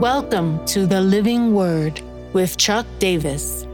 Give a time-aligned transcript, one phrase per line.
[0.00, 2.00] Welcome to the Living Word
[2.32, 3.66] with Chuck Davis.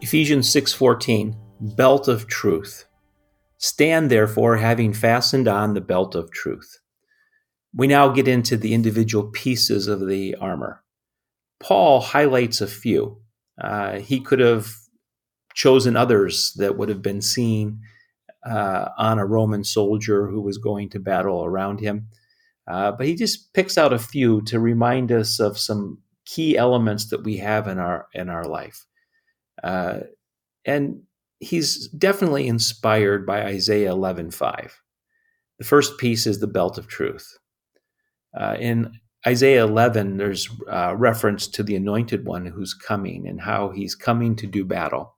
[0.00, 2.84] Ephesians 6:14 Belt of truth.
[3.56, 6.78] Stand therefore having fastened on the belt of truth.
[7.74, 10.84] We now get into the individual pieces of the armor.
[11.58, 13.20] Paul highlights a few.
[13.60, 14.76] Uh, he could have
[15.54, 17.80] chosen others that would have been seen
[18.44, 22.08] uh, on a Roman soldier who was going to battle around him.
[22.66, 27.06] Uh, but he just picks out a few to remind us of some key elements
[27.06, 28.84] that we have in our in our life.
[29.62, 30.00] Uh,
[30.64, 31.02] and
[31.40, 34.72] he's definitely inspired by Isaiah 11:5.
[35.58, 37.38] The first piece is the belt of truth.
[38.38, 38.92] Uh, in
[39.26, 44.36] Isaiah 11, there's uh, reference to the anointed one who's coming and how he's coming
[44.36, 45.14] to do battle.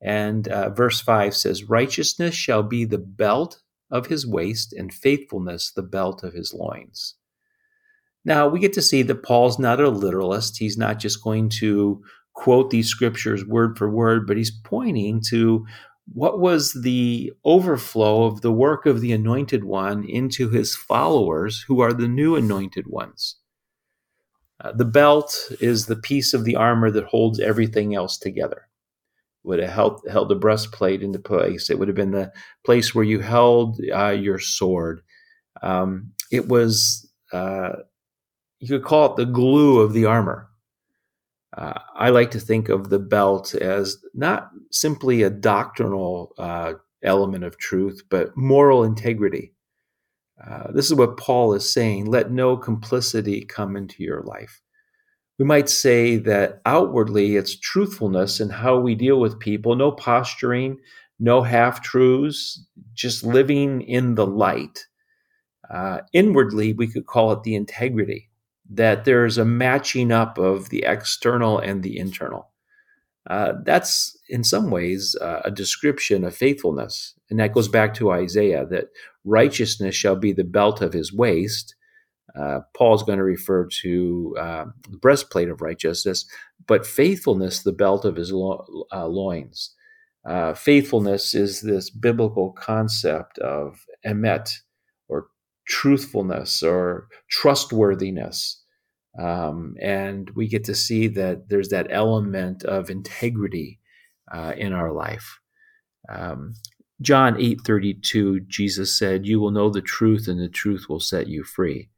[0.00, 5.72] And uh, verse 5 says, Righteousness shall be the belt of his waist, and faithfulness
[5.72, 7.16] the belt of his loins.
[8.24, 10.58] Now, we get to see that Paul's not a literalist.
[10.58, 12.02] He's not just going to
[12.34, 15.66] quote these scriptures word for word, but he's pointing to
[16.12, 21.80] what was the overflow of the work of the anointed one into his followers, who
[21.80, 23.36] are the new anointed ones.
[24.62, 28.68] Uh, the belt is the piece of the armor that holds everything else together
[29.42, 31.70] would have held, held the breastplate into place.
[31.70, 32.32] It would have been the
[32.64, 35.02] place where you held uh, your sword.
[35.62, 37.70] Um, it was, uh,
[38.58, 40.48] you could call it the glue of the armor.
[41.56, 47.44] Uh, I like to think of the belt as not simply a doctrinal uh, element
[47.44, 49.52] of truth, but moral integrity.
[50.46, 54.62] Uh, this is what Paul is saying let no complicity come into your life
[55.40, 60.78] we might say that outwardly it's truthfulness in how we deal with people, no posturing,
[61.18, 64.86] no half truths, just living in the light.
[65.72, 68.28] Uh, inwardly, we could call it the integrity,
[68.68, 72.50] that there's a matching up of the external and the internal.
[73.26, 77.14] Uh, that's in some ways uh, a description of faithfulness.
[77.30, 78.88] And that goes back to Isaiah that
[79.24, 81.74] righteousness shall be the belt of his waist,
[82.38, 86.26] uh, Paul's going to refer to uh, the breastplate of righteousness,
[86.66, 89.74] but faithfulness, the belt of his lo- uh, loins.
[90.28, 94.52] Uh, faithfulness is this biblical concept of emet,
[95.08, 95.28] or
[95.66, 98.62] truthfulness, or trustworthiness.
[99.18, 103.80] Um, and we get to see that there's that element of integrity
[104.32, 105.40] uh, in our life.
[106.08, 106.54] Um,
[107.00, 111.44] John 8:32 Jesus said, "You will know the truth and the truth will set you
[111.44, 111.88] free."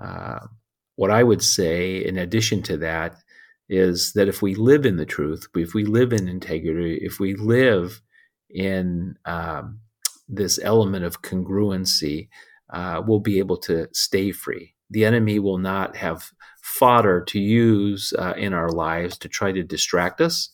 [0.00, 0.46] Uh,
[0.96, 3.16] what I would say, in addition to that,
[3.68, 7.34] is that if we live in the truth, if we live in integrity, if we
[7.34, 8.00] live
[8.50, 9.80] in um,
[10.28, 12.28] this element of congruency,
[12.70, 14.74] uh, we'll be able to stay free.
[14.90, 16.30] The enemy will not have
[16.62, 20.50] fodder to use uh, in our lives to try to distract us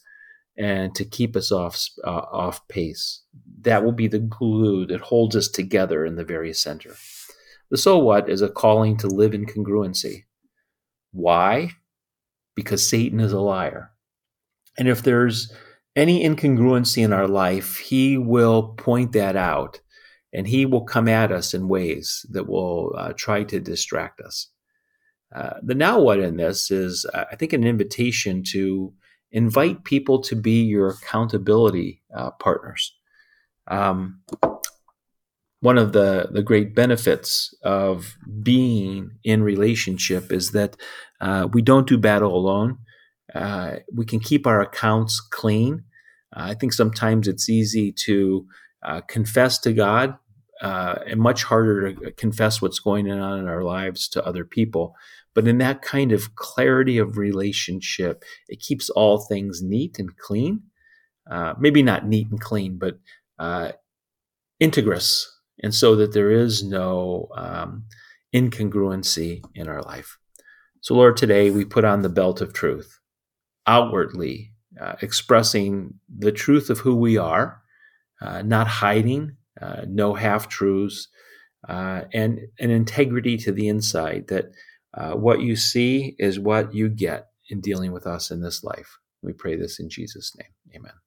[0.57, 3.23] and to keep us off uh, off pace.
[3.63, 6.95] That will be the glue that holds us together in the very center.
[7.75, 10.27] The so what is a calling to live in congruency.
[11.11, 11.71] Why?
[12.55, 13.91] Because Satan is a liar.
[14.79, 15.53] And if there's
[15.97, 19.81] any incongruency in our life, he will point that out
[20.33, 24.51] and he will come at us in ways that will uh, try to distract us.
[25.35, 28.93] Uh, the now what in this is, uh, I think, an invitation to
[29.33, 32.95] invite people to be your accountability uh, partners.
[33.67, 34.21] Um,
[35.65, 40.77] one of the, the great benefits of being in relationship is that
[41.23, 42.77] uh, we don't do battle alone.
[43.35, 45.83] Uh, we can keep our accounts clean.
[46.37, 48.47] Uh, I think sometimes it's easy to
[48.85, 50.19] uh, confess to God
[50.61, 54.95] uh, and much harder to confess what's going on in our lives to other people.
[55.33, 60.65] But in that kind of clarity of relationship, it keeps all things neat and clean.
[61.31, 62.99] Uh, maybe not neat and clean, but
[64.61, 65.25] integrous
[65.63, 67.85] and so that there is no um,
[68.35, 70.19] incongruency in our life.
[70.81, 72.99] So, Lord, today we put on the belt of truth,
[73.67, 77.63] outwardly uh, expressing the truth of who we are,
[78.21, 81.09] uh, not hiding, uh, no half truths,
[81.69, 84.47] uh, and an integrity to the inside that
[84.95, 88.99] uh, what you see is what you get in dealing with us in this life.
[89.23, 90.77] We pray this in Jesus' name.
[90.77, 91.04] Amen.